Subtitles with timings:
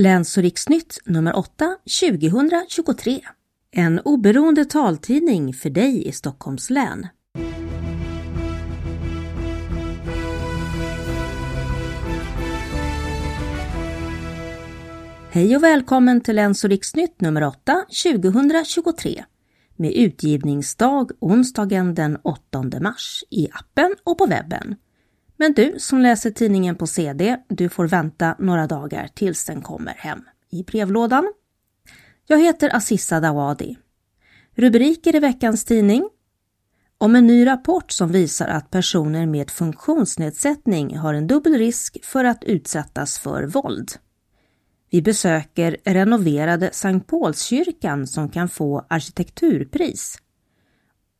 [0.00, 3.20] Läns och riksnytt nummer 8 2023.
[3.70, 7.06] En oberoende taltidning för dig i Stockholms län.
[15.30, 19.24] Hej och välkommen till Läns och riksnytt nummer 8 2023
[19.76, 24.76] med utgivningsdag onsdagen den 8 mars i appen och på webben.
[25.40, 29.94] Men du som läser tidningen på CD, du får vänta några dagar tills den kommer
[29.94, 31.32] hem i brevlådan.
[32.26, 33.76] Jag heter Assissa Dawadi.
[34.54, 36.08] Rubriker i veckans tidning
[36.98, 42.24] om en ny rapport som visar att personer med funktionsnedsättning har en dubbel risk för
[42.24, 43.92] att utsättas för våld.
[44.90, 50.18] Vi besöker renoverade Sankt Paulskyrkan som kan få arkitekturpris.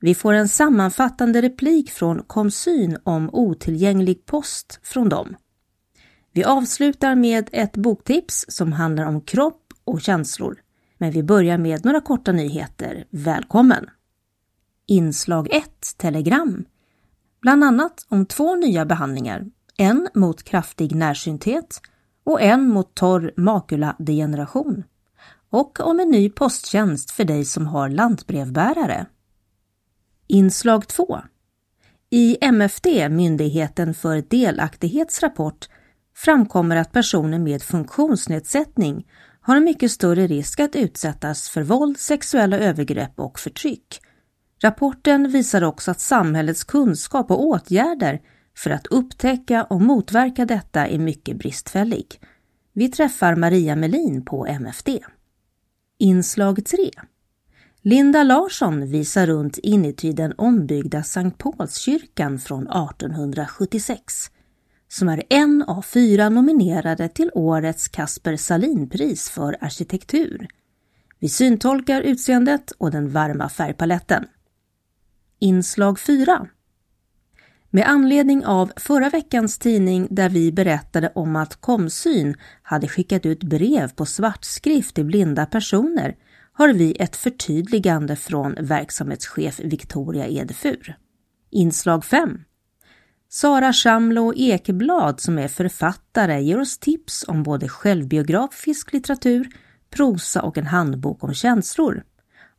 [0.00, 5.36] Vi får en sammanfattande replik från Komsyn om otillgänglig post från dem.
[6.32, 10.60] Vi avslutar med ett boktips som handlar om kropp och känslor.
[10.98, 13.04] Men vi börjar med några korta nyheter.
[13.10, 13.86] Välkommen!
[14.86, 15.64] Inslag 1
[15.96, 16.64] Telegram.
[17.40, 19.46] Bland annat om två nya behandlingar.
[19.76, 21.80] En mot kraftig närsynthet
[22.24, 24.84] och en mot torr makuladegeneration.
[25.50, 29.06] Och om en ny posttjänst för dig som har lantbrevbärare.
[30.30, 31.20] Inslag 2.
[32.10, 35.68] I MFD, Myndigheten för delaktighets rapport,
[36.16, 39.06] framkommer att personer med funktionsnedsättning
[39.40, 44.00] har en mycket större risk att utsättas för våld, sexuella övergrepp och förtryck.
[44.62, 48.20] Rapporten visar också att samhällets kunskap och åtgärder
[48.56, 52.20] för att upptäcka och motverka detta är mycket bristfällig.
[52.72, 54.88] Vi träffar Maria Melin på MFD.
[55.98, 56.90] Inslag 3.
[57.88, 64.30] Linda Larsson visar runt inuti den ombyggda Sankt Paulskyrkan från 1876
[64.88, 70.48] som är en av fyra nominerade till årets Kasper Salinpris för arkitektur.
[71.18, 74.24] Vi syntolkar utseendet och den varma färgpaletten.
[75.38, 76.48] Inslag 4
[77.70, 83.42] med anledning av förra veckans tidning där vi berättade om att Komsyn hade skickat ut
[83.42, 86.16] brev på svartskrift till blinda personer
[86.58, 90.96] har vi ett förtydligande från verksamhetschef Victoria Edefur.
[91.50, 92.38] Inslag 5
[93.28, 99.48] Sara Shamlo Ekeblad som är författare ger oss tips om både självbiografisk litteratur,
[99.90, 102.04] prosa och en handbok om känslor.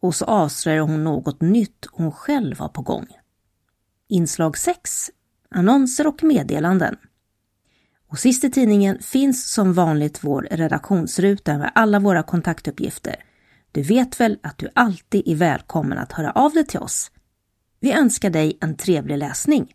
[0.00, 3.06] Och så avslöjar hon något nytt hon själv har på gång.
[4.08, 5.10] Inslag 6
[5.50, 6.96] Annonser och meddelanden.
[8.08, 13.16] Och sist i tidningen finns som vanligt vår redaktionsruta med alla våra kontaktuppgifter.
[13.76, 17.10] Du vet väl att du alltid är välkommen att höra av dig till oss.
[17.80, 19.72] Vi önskar dig en trevlig läsning.